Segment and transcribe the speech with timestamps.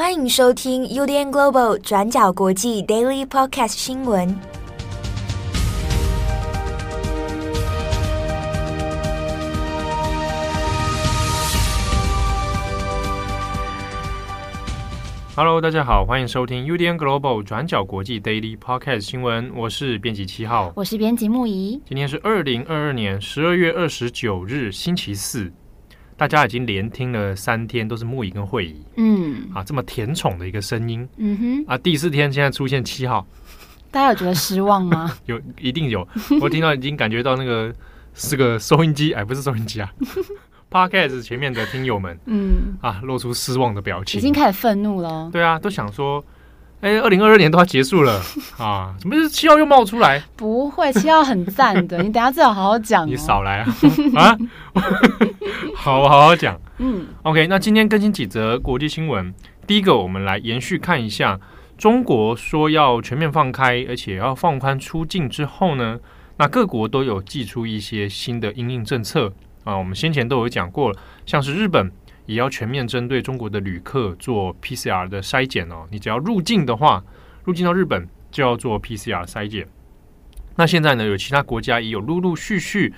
[0.00, 4.34] 欢迎收听 UDN Global 转角国际 Daily Podcast 新闻。
[15.36, 19.52] Hello，大家好，欢迎收听 UDN Global 转角国际 Daily Podcast 新闻。
[19.54, 21.78] 我是编辑七号，我是编辑木仪。
[21.84, 25.52] 今天是二零二二年十二月二十九日，星期四。
[26.20, 33.26] 大家已经连听了三天，都是木仪跟慧仪，嗯，啊，这么甜宠的一个声音，嗯哼，啊，第四天现在出现七号，
[33.90, 35.16] 大家有觉得失望吗？
[35.24, 36.06] 有，一定有。
[36.42, 37.74] 我听到已经感觉到那个
[38.12, 39.90] 是个收音机，哎，不是收音机啊，
[40.70, 45.30] Podcast 前面的听友们，嗯，啊，露出失望的表情，已经开始愤怒了。
[45.32, 46.22] 对啊，都想说。
[46.80, 48.22] 哎，二零二二年都要结束了
[48.56, 48.94] 啊！
[48.98, 50.22] 怎么是七号又冒出来？
[50.34, 51.98] 不会，七号很赞的。
[52.02, 53.06] 你等下最好好好讲、哦。
[53.06, 53.66] 你少来啊！
[54.16, 54.38] 啊，
[55.76, 56.58] 好好好讲。
[56.78, 59.34] 嗯，OK，那今天更新几则国际新闻。
[59.66, 61.38] 第一个，我们来延续看一下，
[61.76, 65.98] 中国说要全面放开，而且要放宽出境之后呢，
[66.38, 69.30] 那各国都有祭出一些新的因应政策
[69.64, 69.76] 啊。
[69.76, 71.92] 我们先前都有讲过了，像是日本。
[72.30, 75.88] 也要全面针对中国的旅客做 PCR 的筛检哦。
[75.90, 77.02] 你只要入境的话，
[77.42, 79.66] 入境到日本就要做 PCR 筛检。
[80.54, 82.94] 那现在呢，有其他国家也有陆陆续续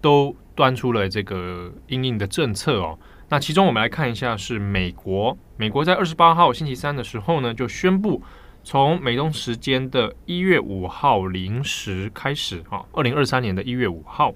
[0.00, 2.98] 都端出了这个因应的政策哦。
[3.28, 5.36] 那其中我们来看一下，是美国。
[5.58, 8.22] 美国在二十八号星期三的时候呢，就宣布
[8.64, 14.32] 从美东时间的一月五号零时开始啊，二零二三年的一月五号，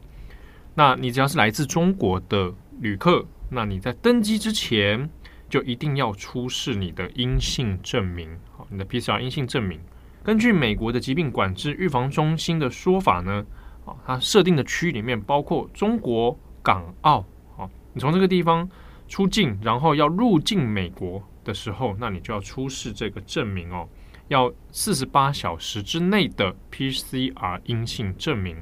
[0.75, 3.25] 那你只要是来自中国的旅客。
[3.51, 5.09] 那你在登机之前
[5.49, 9.81] 就一定要出示你的阴性证明，好，你的 PCR 阴性证明。
[10.23, 13.45] 根据美国的疾病管制预防中心的说法呢，
[13.85, 17.25] 啊，它设定的区域里面包括中国、港澳，
[17.57, 18.69] 啊，你从这个地方
[19.07, 23.87] 出境，然后要入境美国的时候，那你就要出示这个证明哦，
[24.29, 28.57] 要四十八小时之内的 PCR 阴性证明，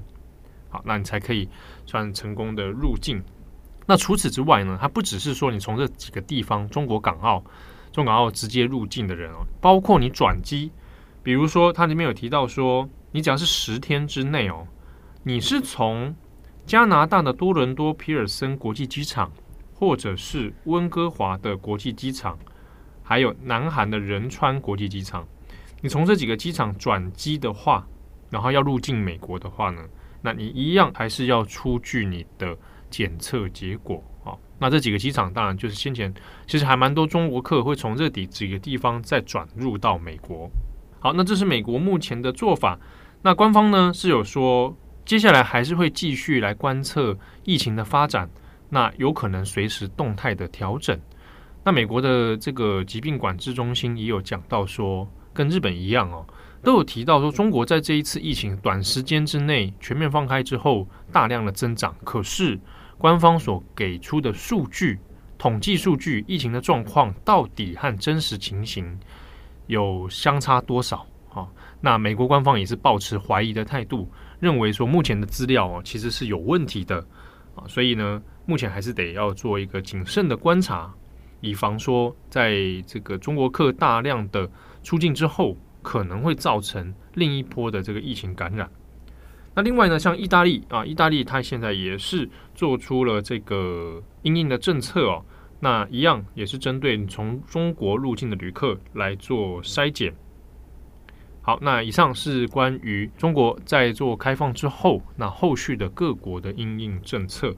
[0.69, 1.49] 好，那你才可以
[1.87, 3.23] 算成功的入境。
[3.87, 7.43] 那除此之外呢，它不只是说你从这几个地方，中国港澳、
[7.93, 10.71] 中港澳直接入境的人哦，包括你转机，
[11.23, 14.67] 比如说它里面有提到说，你只要是十天之内哦，
[15.25, 16.15] 你是从
[16.65, 19.33] 加拿大的多伦多皮尔森国际机场，
[19.75, 22.39] 或者是温哥华的国际机场，
[23.03, 25.27] 还有南韩的仁川国际机场，
[25.81, 27.85] 你从这几个机场转机的话，
[28.31, 29.83] 然后要入境美国的话呢，
[30.21, 32.57] 那你一样还是要出具你的。
[32.93, 36.13] 检测结果啊，那这几个机场当然就是先前
[36.47, 40.51] 其实还蛮多中国客会从这几几个地方再转入到美国。
[41.01, 42.79] 好，那这是美国目前的做法。
[43.23, 44.77] 那官方呢是有说，
[45.07, 48.29] 接下来还是会继续来观测疫情的发展，
[48.69, 51.01] 那有可能随时动态的调整。
[51.65, 56.27] 那美国的这个疾病管制中心也有讲到说，跟日本一样哦，
[56.63, 62.61] 都有提到说，中国在这一次疫情短时间之内全面放开之后，大量的增长，可是。
[63.03, 64.97] 官方所给出的数据，
[65.37, 68.97] 统计数据，疫情的状况到底和真实情形
[69.67, 71.05] 有相差多少？
[71.31, 71.49] 啊，
[71.81, 74.09] 那美国官方也是抱持怀疑的态度，
[74.39, 77.05] 认为说目前的资料哦其实是有问题的
[77.57, 80.95] 啊，所以呢，目前还是得要做一个谨慎的观察，
[81.41, 82.55] 以防说在
[82.87, 84.49] 这个中国客大量的
[84.85, 88.71] 出境之后，可能会造成另一波的这个疫情感染。
[89.55, 95.25] 那另外呢，像意大利啊，意大利它现在也是做出了这个因应的政策哦。
[95.61, 100.13] 那一样也是针对从中国入境的旅客来做筛检。
[101.43, 107.55] 好，那以上是关于中国在做开放之后，那后续的各国的因应政策。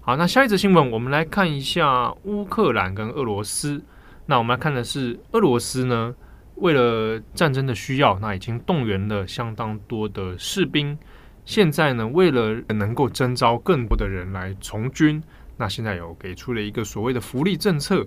[0.00, 3.82] 好，那下一则新闻，我们来看一下乌克兰跟俄罗斯。
[4.26, 6.14] 那我们来看的是俄罗斯呢。
[6.56, 10.96] 为了战争的需要，那已经动员了相当多的士兵。
[11.44, 15.22] 现在呢，为了能够征召更多的人来从军，
[15.56, 18.06] 那现在有给出了一个所谓的福利政策。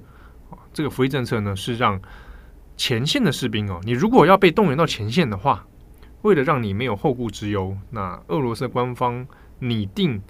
[0.73, 2.01] 这个福利政策呢，是让
[2.75, 5.67] 前线的士兵哦，你如果要被动员到前线的话，
[6.21, 9.27] 为了让你没有后顾之忧，那俄罗斯官方
[9.59, 10.21] 拟定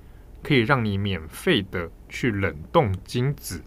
[0.44, 3.62] 可以让你免费的去冷冻精子。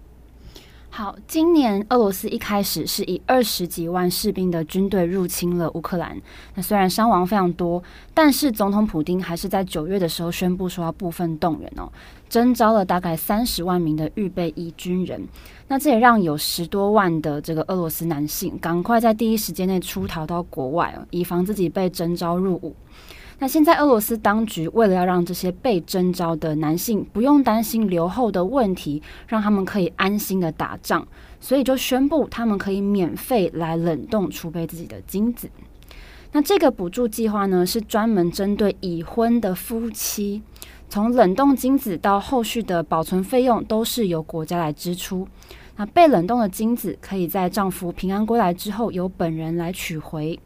[0.93, 6.21] 好，今年俄罗斯一开始是以二十几万士兵的军队入侵了乌克兰。
[6.57, 7.81] 那虽然伤亡非常多，
[8.13, 11.91] 但是总统普丁还是在九月的时候宣布说要部分动员哦，
[12.29, 15.27] 征召了大概三十万名的预备役军人。
[15.69, 22.75] 那这也让有十多万的这个俄罗斯男性赶快在第一时间内出逃到国外，以防自己被征召入伍。
[23.43, 31.09] 那现在俄罗斯当局为了要让这些被征召的男性不用担心留后的问题，让他们可以安心的打仗，
[31.41, 35.49] 所以就宣布他们可以免费来冷冻储备自己的精子。
[36.33, 40.43] 那这个补助计划呢，是专门针对已婚的夫妻，
[40.91, 45.27] 从冷冻精子到后续的保存费用都是由国家来支出。
[45.77, 50.39] 那被冷冻的精子可以在丈夫平安归来之后由本人来取回。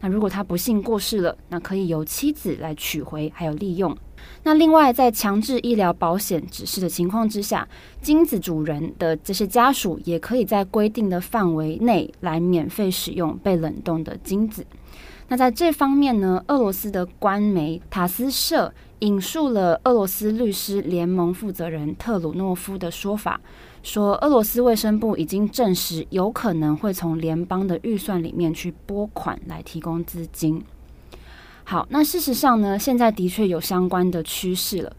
[0.00, 3.96] 那如果他不幸过世了，那可以由妻子来取回，还有利用。
[4.42, 7.66] 那另外，在强制医疗保险指示的情况之下，
[8.02, 14.64] 精子主人的这些家属也可以在规定的范围内来免费使用被冷冻的精子。
[15.28, 23.40] 那在这方面呢，俄罗斯的官媒塔斯社引述了俄罗斯律师联盟负责人特鲁诺夫的说法，
[23.82, 30.62] 说俄罗斯卫生部已经证实有可能会从联邦的预算里面去拨款来提供资金。
[31.64, 34.92] 好，那事实上呢，现在的确有相关的趋势了。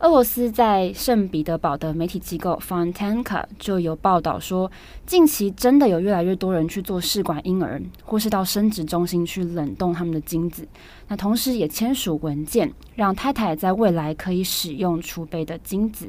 [0.00, 4.70] 俄罗斯在圣彼得堡的媒体机构 Fontanka 就有报道说，
[5.04, 10.68] 近期真的有越来越多人去做试管婴儿，或是到生殖中心去冷冻他们的精子。
[11.08, 16.08] 那同时也签署文件，让太太在未来可以使用储备的精子。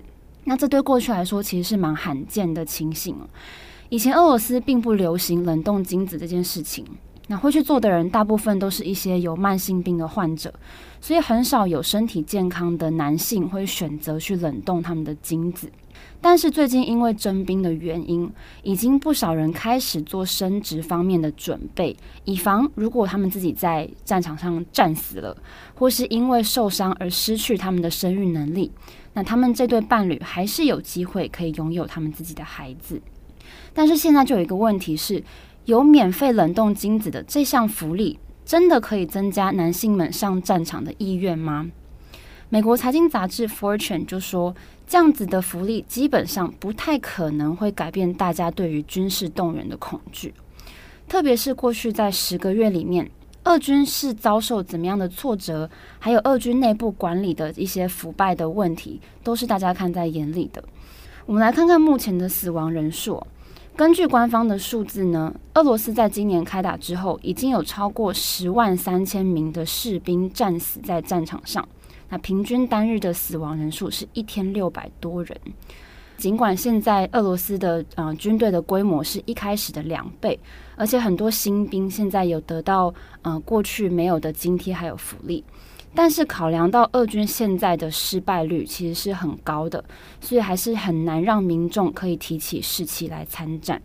[0.49, 3.15] 那这对过去来说，其实是蛮罕见的情形。
[3.89, 6.83] 以前俄罗斯并不流行冷冻精子这件事情。
[7.27, 10.51] 那会去做的人，大部分都是一些有慢性病的患者，
[10.99, 15.69] 所以很少有身体健康的男性会选择去冷冻他们的精子。
[16.21, 18.29] 但是最近因为征兵的原因，
[18.61, 21.95] 已经不少人开始做生殖方面的准备，
[22.25, 25.35] 以防如果他们自己在战场上战死了，
[25.75, 28.69] 或是因为受伤而失去他们的生育能力，
[29.13, 33.01] 那他们这对伴侣还是有机会可以拥有他们自己的孩子。
[33.73, 35.23] 但是现在就有一个问题是，
[35.65, 41.69] 有免费冷冻精子的这项福利，真的可以增加男性们上战场的意愿吗？
[42.51, 44.55] 美国财经杂志《Fortune》就说，
[44.89, 50.33] 这样子的福利基本上不太可能会改变大家对于军事动员的恐惧。
[51.07, 53.07] 特别是过去在十个月里面，
[53.43, 55.69] 俄军是遭受怎么样的挫折，
[55.99, 60.63] 还有俄军内部管理的一些腐败的问题，都是大家看在眼里的。
[61.27, 63.23] 我们来看看目前的死亡人数。
[63.75, 71.69] 根据官方的数字呢，俄罗斯在今年开打之后，已经有超过十万三千名的士兵战死在战场上。
[72.09, 75.39] 那平均单日的死亡人数是一天六百多人。
[76.17, 80.37] 尽管现在俄罗斯的呃军队的规模是一开始的两倍，
[80.75, 85.43] 而且很多新兵现在有得到呃过去没有的津贴还有福利。
[85.95, 89.83] 但是考量到俄军现在的失败率其实是很高的，
[90.19, 93.81] 所以还是很难让民众可以提起士气来参战。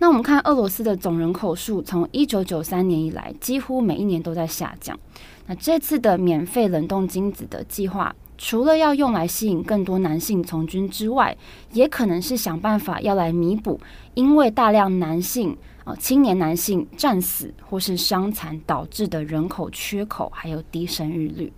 [0.00, 4.98] 那我们看俄罗斯的总人口数，从一九九三年以来，几乎每一年都在下降。
[5.46, 11.36] 那这次的免费冷冻精子的计划，除了要用来吸引更多男性从军之外，
[11.74, 13.78] 也可能是想办法要来弥补，
[14.14, 15.54] 因为大量男性
[15.84, 15.94] 啊。
[15.96, 21.52] 青年男性战死或是伤残导致的人口缺口，还有低生育率。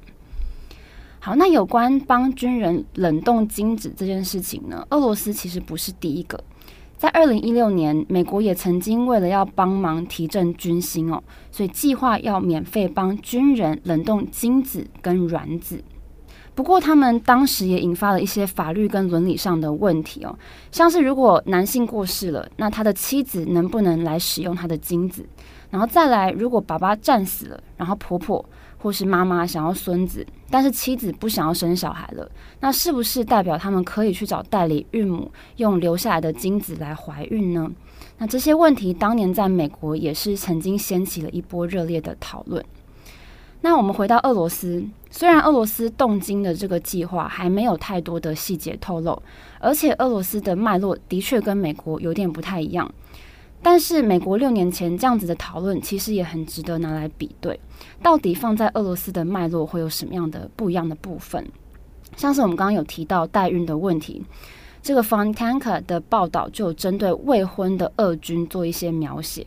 [1.21, 4.85] 好，那有关帮军人冷冻精子这件事情呢？
[4.91, 6.43] 俄罗斯其实不是第一个。
[7.03, 11.21] 在二零一六年，美国也曾经为了要帮忙提振军心哦，
[11.51, 15.83] 所以计划要免费帮军人冷冻精子跟卵子。
[16.55, 20.39] 不过，他们当时也引发了一些法律跟伦理上的问题哦，
[20.71, 25.27] 像是如果男性过世了，那他的妻子能不能来使用他的精子？
[25.71, 28.45] 然后再来，如果爸爸战死了，然后婆婆
[28.83, 37.71] 或是妈妈想要孙子，但是妻子不想要生小孩了，那是不是代表他们可以去找代理孕母，用留下来的精子来怀孕呢？
[38.19, 42.65] 那这些问题当年在美国也是曾经掀起了一波热烈的讨论。
[43.61, 49.23] 那我们回到俄罗斯，虽然俄罗斯冻精的这个计划还没有太多的细节透露，
[49.61, 52.93] 而且俄罗斯的脉络的确跟美国有点不太一样，
[53.63, 57.59] 但是美国六年前这样子的讨论其实也很值得拿来比对，
[58.03, 61.47] 到底放在俄罗斯的脉络会有什么样的不一样的部分？
[62.17, 64.21] 像是我们刚刚有提到代孕的问题，
[64.83, 69.47] 这个 Fontanka 的报道就针对未婚的俄军做一些描写，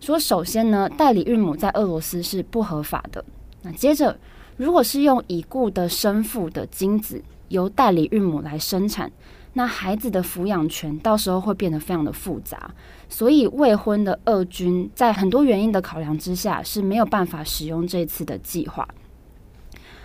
[0.00, 3.24] 说首先呢，代理孕母在俄罗斯是不合法的。
[3.62, 4.18] 那接着，
[4.56, 9.12] 如果是用已故的生父的精子由代理孕母来生产，
[9.54, 12.70] 那孩子的抚养权到时候会变得非常的复杂，
[13.08, 18.88] 所以未婚的俄军在很多原因的考量之下是没有办法使用这次的计划。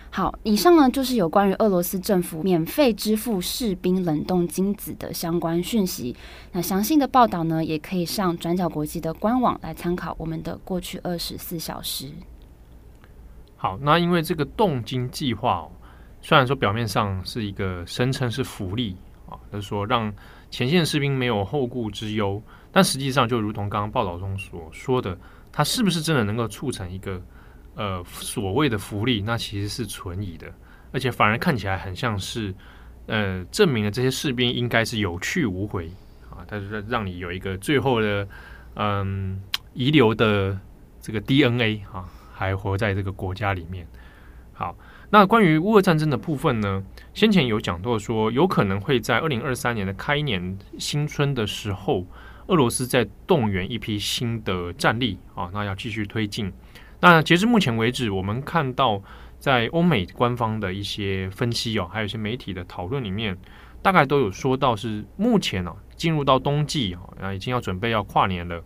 [0.09, 6.15] 好，以上呢就是有关于俄罗斯政府免费支付士兵冷冻精子的相关讯息。
[6.53, 12.11] 那详细的报道呢，也可以上转角国际的官网来参考我们的过去二十四小时。
[13.57, 15.71] 好，那因为这个冻精计划哦，
[16.21, 18.95] 虽然说表面上是一个声称是福利
[19.29, 20.11] 啊，就是说让
[20.49, 22.41] 前线士兵没有后顾之忧，
[22.71, 25.17] 但实际上就如同刚刚报道中所说的，
[25.51, 27.21] 他是不是真的能够促成一个
[27.75, 29.21] 呃所谓的福利？
[29.21, 30.47] 那其实是存疑的，
[30.91, 32.53] 而且反而看起来很像是
[33.07, 35.89] 呃证明了这些士兵应该是有去无回
[36.29, 38.27] 啊，但是让你有一个最后的
[38.75, 39.41] 嗯
[39.73, 40.57] 遗留的
[41.01, 43.85] 这个 DNA 啊，还活在这个国家里面。
[44.53, 44.75] 好。
[45.09, 46.83] 那关于乌俄战争的部分呢？
[47.13, 52.05] 先前有讲到说，有可能会在二零二三年的开年新春的时候，
[52.47, 56.51] 俄罗斯在动员一批新的战力啊，那要继续推进。
[56.99, 59.01] 那截至目前为止，我们看到
[59.39, 63.37] 在欧美官方的一些分析哦，还有一些媒体的讨论里面，
[63.81, 68.61] 大概都有说到是目前哦，进入到冬季啊，已经要准备要跨年了。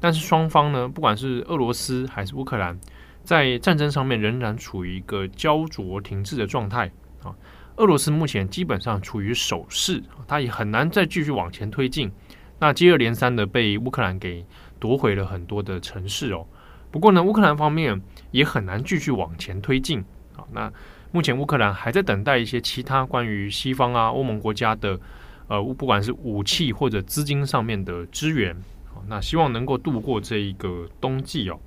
[0.00, 2.76] 但是双方呢，不管是俄罗斯还是乌克兰。
[3.24, 6.90] 在战争上面仍然处于一个胶着停滞的状态
[7.22, 7.34] 啊。
[7.76, 12.12] 俄罗斯目前基本上处于守势，他也很难再继续往前推进。
[12.60, 14.46] 那接二连三的被乌克兰给
[14.78, 16.46] 夺回了很多的城市哦。
[16.92, 18.00] 不过呢，乌克兰方面
[18.30, 19.98] 也很难继续往前推进
[20.36, 20.44] 啊。
[20.52, 20.72] 那
[21.10, 24.98] 目前乌克兰还在等待一些其他关于西方啊、欧盟国家的
[25.48, 28.54] 呃，不管是武器或者资金上面的支援
[28.94, 29.02] 啊。
[29.08, 31.58] 那希望能够度过这一个冬季哦。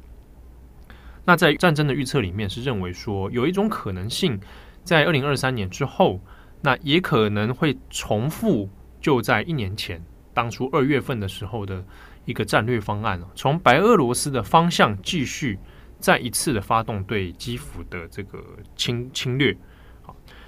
[1.27, 4.39] 那在战争的预测里面是认为说，有一种可能性，
[4.85, 6.21] 在二零二三年之后，
[6.61, 8.69] 那也可能会重复
[9.01, 10.01] 就在一年前
[10.33, 11.83] 当初二月份的时候的
[12.23, 15.59] 一个战略方案，从白俄罗斯的方向继续
[15.99, 18.41] 再一次的发动对基辅的这个
[18.77, 19.53] 侵侵略。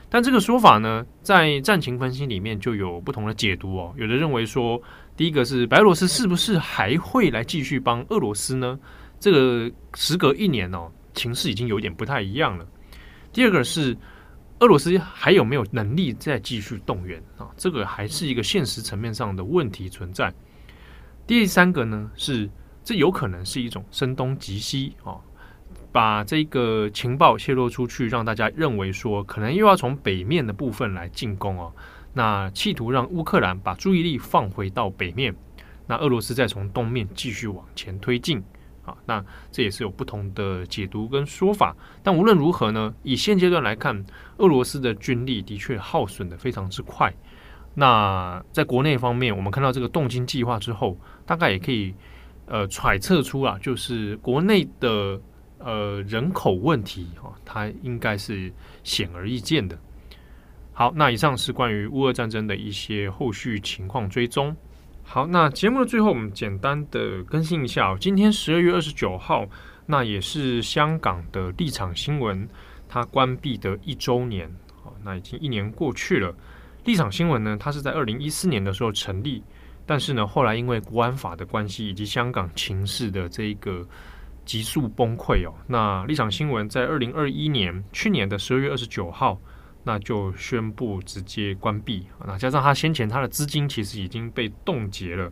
[0.09, 3.93] 但这个说法呢，在战情分析里面就有不同的解读哦。
[3.97, 4.81] 有的认为说，
[5.17, 8.79] 第一个是白俄罗斯是不是还会来继续帮俄罗斯呢？
[9.19, 12.65] 这个时隔一年哦，情势已经有点不太一样了。
[13.33, 13.95] 第二个是
[14.59, 17.47] 俄罗斯还有没有能力再继续动员啊？
[17.57, 20.33] 这个还是一个现实层面上的问题存在。
[21.27, 22.49] 第三个呢是
[22.83, 25.19] 这有可能是一种声东击西啊，
[25.91, 31.71] 把这个情报泄露出去，让大家认为说可能又要从北面的部分来进攻哦。
[32.13, 35.35] 那企图让乌克兰把注意力放回到北面，
[35.85, 38.43] 那俄罗斯再从东面继续往前推进。
[39.05, 44.05] 那这也是有不同的解读跟说法，但无论如何呢，以现阶段来看，
[44.37, 47.13] 俄罗斯的军力的确耗损得非常之快。
[47.75, 51.93] 那在国内方面，我们看到这个动经计划之后，大概也可以
[52.45, 55.21] 呃揣测出啊，就是国内的
[55.59, 58.51] 呃人口问题啊，它应该是
[58.83, 59.77] 显而易见的。
[60.73, 64.55] 好，那以上是关于乌俄战争的一些后续情况追踪。
[65.11, 67.97] 好，那节目的最后，我们简单的更新一下哦。
[67.99, 69.43] 今天十二月二十九号，
[69.87, 72.47] 那也是香港的立场新闻
[72.87, 74.47] 它关闭的一周年。
[74.83, 76.31] 好，那已经一年过去了。
[76.85, 79.41] 立场新闻呢，它是在二零一四年的时候成立，
[79.83, 83.83] 但是呢，后来因为国安法的关系以及香港情势的这一个
[84.45, 89.41] 急速崩溃哦，那立场新闻在二零二一年去年的十二月二十九号。
[89.83, 92.05] 那就宣布直接关闭。
[92.25, 95.31] 那加上他先前他的资金其实已经被冻结了。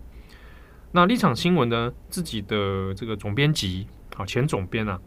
[0.91, 4.99] 那立场新闻呢，自己的这个总编辑，好前总编啊，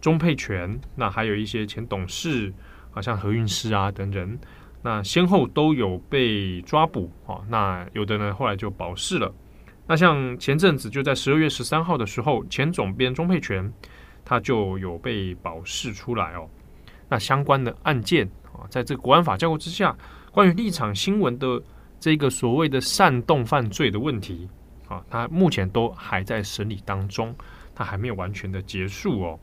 [0.00, 2.52] 钟沛权，那还有一些前董事，
[2.90, 4.38] 好像何韵诗啊等人，
[4.82, 7.40] 那先后都有被抓捕啊。
[7.48, 9.34] 那有的呢，后来就保释了。
[9.86, 13.72] 那像前阵子就在十二月十三号的时候，前总编钟沛权
[14.24, 16.48] 他就有被保释出来哦。
[17.14, 18.28] 那相关的案件。
[18.52, 19.96] 啊，在这个国安法架构之下，
[20.32, 21.62] 关于立场新闻的
[22.00, 24.48] 这个所谓的煽动犯罪的问题，
[24.88, 27.34] 啊，它目前都还在审理当中，
[27.72, 29.38] 它还没有完全的结束哦。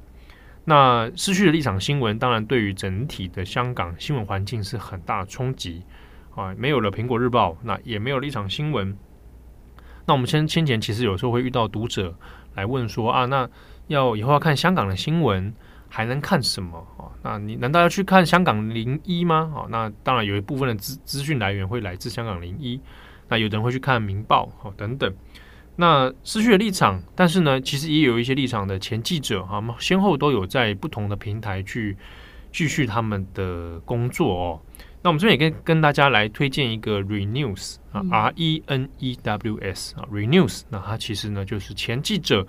[0.65, 5.81] 那失去了立场新闻，当然对于整体的香港新闻环境是很大冲击
[6.35, 6.53] 啊。
[6.57, 8.97] 没有了苹果日报，那也没有立场新闻。
[10.05, 12.13] 那我们先先前其实有时候会遇到读者
[12.55, 13.49] 来问说啊，那
[13.87, 15.53] 要以后要看香港的新闻。
[15.93, 17.11] 还能看什么啊？
[17.21, 19.51] 那你难道要去看香港零一吗？
[19.53, 22.79] 啊，那当然有一部分的资资讯来源会来自香港零一，
[23.27, 25.13] 那有的人会去看明报，好等等。
[25.75, 31.97] 那失去了立场，但是呢，其实也有一些立场的前记者哈，先后都有在不同的平台去
[32.53, 34.61] 继续他们的工作哦。
[35.01, 42.47] 那我们这边也跟跟大家来推荐一个 ReNews 啊，R E N E W S 啊，ReNews，那它其实呢就是前记者。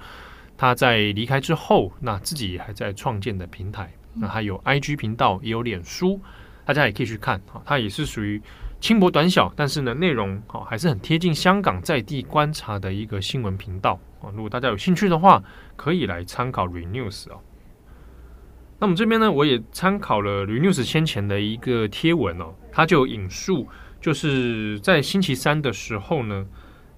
[0.63, 6.21] 他在离开之后，那自己还在创建的平台，那还有 IG 频道，也有脸书，
[6.65, 7.61] 大家也可以去看啊。
[7.67, 8.41] 它也是属于
[8.81, 14.31] 轻薄短小，但是呢，内容好还是很贴近香港在地观察的一个新闻频道啊。
[14.37, 15.43] 如果大家有兴趣的话，
[15.75, 17.41] 可以来参考 ReNews 哦。
[18.79, 23.67] 那么这边呢，我也参考了 ReNews 先前的一个贴文哦，它就引述
[24.01, 26.47] 就是在星期三的时候呢，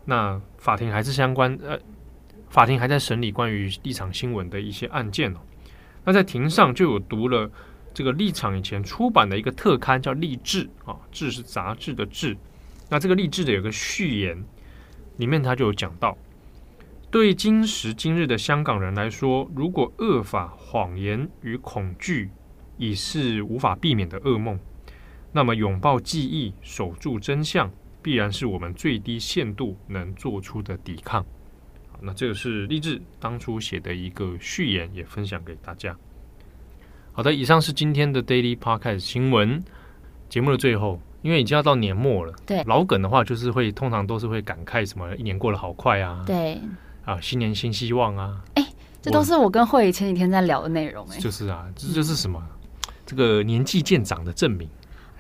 [0.05, 1.79] 那法庭还是相关呃，
[2.55, 5.41] 法庭还在审理关于立场新闻的一些案件哦。
[6.05, 7.51] 那在庭上就有读了
[7.93, 12.37] 这个立场以前出版的一个特刊，叫《立志》啊，志是杂志的志。
[12.89, 14.45] 那这个《立志》的有个序言，
[15.17, 16.17] 里面他就有讲到，
[17.11, 22.31] 对今时今日的香港人来说，如果恶法、谎言与恐惧
[22.79, 24.57] 已是无法避免的噩梦。
[25.33, 27.69] 那么，拥抱记忆，守住真相，
[28.01, 31.27] 必然是我们最低限度能做出的抵抗。
[32.05, 35.97] 好，那这个是励志当初写的一个序言，也分享给大家。
[37.13, 39.65] 好的，以上是今天的 Daily Podcast 新闻
[40.29, 46.61] 节目的最后，因为已经要到年末了，对老梗的话，就是会通常都是会感慨什么，一年过得好快啊，对
[47.05, 48.67] 啊，新年新希望啊，哎，
[49.01, 54.69] 这都是我跟慧怡前几天在聊的内容，哎，就是啊，这就是什么，嗯、这个年纪渐长的证明。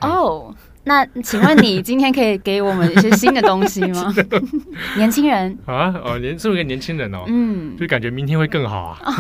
[0.00, 4.12] 哦，oh, 那请问你今天可以给我们一些新的东西吗？
[4.96, 7.24] 年轻人啊，哦，年是不是个年轻人哦？
[7.26, 8.98] 嗯，就感觉明天会更好啊。
[9.04, 9.16] Oh,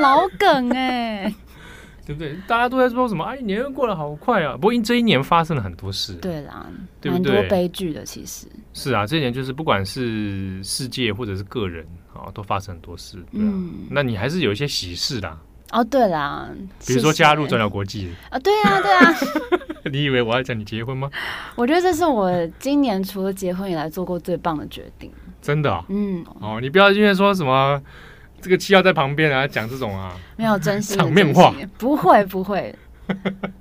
[0.00, 1.32] 老梗哎，
[2.06, 2.34] 对不对？
[2.48, 3.22] 大家都在说什么？
[3.24, 4.54] 哎，年过得好快啊！
[4.54, 6.66] 不过因这一年发生了很多事，对啦，
[7.00, 7.32] 对不对？
[7.32, 9.06] 蛮多悲剧的，其实是啊。
[9.06, 13.22] 这一年就是不管是世界或者是个人啊，都发生很多事。
[13.32, 15.38] 嗯，那你还是有一些喜事啦。
[15.74, 16.48] 哦，对啦，
[16.86, 19.14] 比如说加入转角国际啊，对啊，对啊。
[19.90, 21.10] 你以为我要叫你结婚吗？
[21.56, 25.10] 我觉得这是我今年除了结婚以来做过最棒的决定。
[25.42, 25.84] 真的、哦？
[25.88, 26.24] 嗯。
[26.40, 27.82] 哦，你不要因为说什么
[28.40, 32.72] 这个七号在旁边啊讲这种啊，没有真心场面话，不会不会，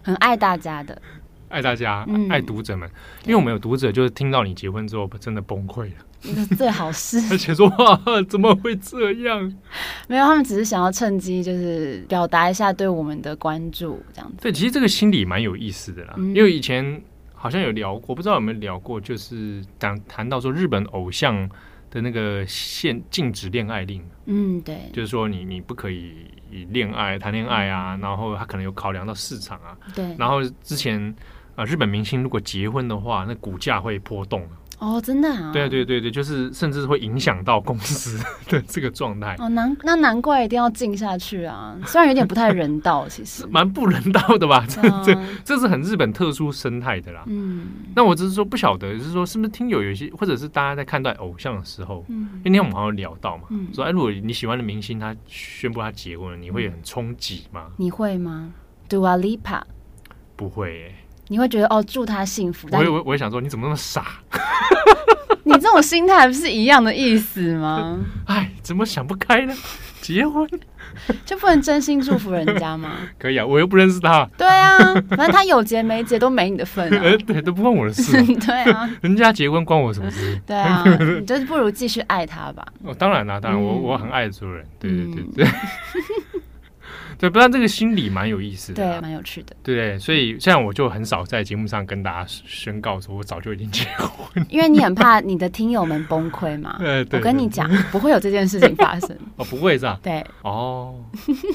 [0.03, 1.01] 很爱大家的，
[1.49, 2.87] 爱大家，嗯、爱读者们，
[3.25, 5.95] 因为我们有读者就是听到你结婚之后真的崩溃了。
[6.35, 7.99] 那最好是，而且说哇，
[8.29, 9.53] 怎么会这样？
[10.07, 14.37] 没有，他们只是想要趁机就是表达一下对我们的关注，这样子。
[14.41, 17.01] 对，其实这个心理蛮有意思的啦，嗯、因为以前
[17.33, 21.49] 好像有聊过，不知道有没有聊过，就是讲谈到说日本偶像
[21.91, 24.01] 的那个限禁止恋爱令。
[24.25, 26.13] 嗯，对，就是说你你不可以
[26.49, 29.77] 以恋爱谈恋爱啊，嗯、然后他可能有考量到市场啊。
[29.93, 30.97] 对，然后之前
[31.55, 34.47] 啊、呃，日本明星如果结婚的话，那股价会波动。
[34.83, 35.49] 哦，真的啊！
[35.53, 38.19] 对对对对，就是甚至会影响到公司
[38.51, 39.33] 的这个状态。
[39.39, 41.79] 哦，难那难怪一定要静下去啊！
[41.85, 44.65] 虽然有点不太人道， 其实蛮不人道的吧？
[44.67, 47.23] 这这这是很日本特殊生态的啦。
[47.27, 47.65] 嗯，
[47.95, 57.67] 那我只是说不晓得，就是说是不是听友有些，或者是大家在看待偶像的时候，嗯，因为那天我们好像聊到嘛，嗯、说哎，如果你喜欢的明星他宣布他结婚了，你会很冲击吗？
[57.77, 58.53] 你会吗
[58.89, 59.61] ？Dua Lipa？
[60.35, 60.95] 不会、欸。
[61.33, 62.67] 你会觉得哦，祝他幸福。
[62.71, 64.05] 我也我我也想说，你怎么那么傻？
[65.45, 67.99] 你这种心态不是一样的意思吗？
[68.29, 69.55] 哎，怎么想不开呢？
[69.99, 70.47] 结婚
[71.25, 72.91] 就不能真心祝福人家吗？
[73.17, 74.29] 可以啊，我又不认识他。
[74.37, 74.77] 对啊，
[75.09, 77.17] 反正他有结没结都没你的份啊。
[77.25, 78.11] 对，都不关我的事。
[78.35, 80.39] 对啊，人家结婚关我什么事？
[80.45, 80.83] 对啊，
[81.19, 82.63] 你就是不如继续爱他吧。
[82.83, 84.63] 哦，当然啦，当然我我很爱主人。
[84.77, 85.47] 对对对对。
[87.17, 89.99] 对，不然这个心理蛮有意思的，对，蛮有趣的，对对？
[89.99, 96.75] 所以现在我就很少在节目上跟大家宣告说，我早就已经结婚，因为你很怕你的听友们崩溃嘛。
[96.81, 99.17] 对，我跟你讲，不会有这件事情发生。
[99.37, 99.99] 哦，不会是吧？
[100.03, 100.95] 对，哦，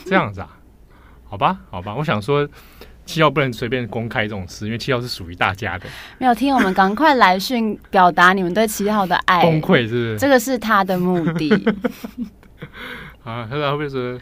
[0.06, 0.56] 这样子啊？
[1.24, 2.48] 好吧，好吧，我想说
[3.04, 5.86] 七号不能随便公开这种事，因为七号是属于大家的。
[6.18, 9.42] 没有听友们，赶快来讯表达你们对七号的爱。
[9.42, 10.18] 崩溃是不是？
[10.18, 11.50] 这个是他的目的。
[13.24, 14.18] 啊，他会不会说？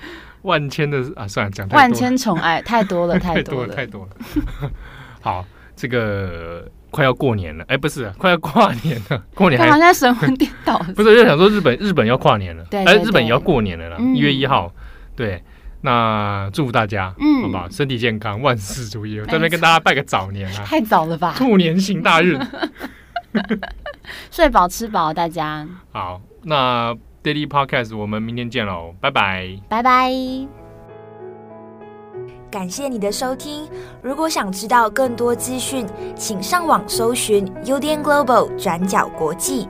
[0.46, 1.68] 万千的啊，算了，讲。
[1.70, 4.70] 万千宠爱 太多了，太多了，太多了。
[5.20, 10.78] 好，这个快要过年了，哎，不是，快要跨年了， 过年好像在神魂颠倒。
[10.94, 14.72] 不是，就想说日本，日本要跨年了，对，哎，日本也要过年了啦，一月一号。
[15.16, 15.42] 对，
[15.80, 17.68] 那祝福大家，嗯，好不好？
[17.68, 19.18] 身体健康，万事如意。
[19.22, 21.34] 在这边跟大家拜个早年啊，太早了吧？
[21.36, 22.38] 兔年行大运，
[24.30, 25.66] 睡饱吃饱，大家。
[25.90, 26.96] 好，那。
[27.26, 30.12] Daily Podcast，我们明天见喽，拜拜，拜拜。
[32.48, 33.68] 感谢你的收听，
[34.00, 35.84] 如果想知道更多资讯，
[36.14, 39.66] 请上网搜寻 UDN Global 转角国际。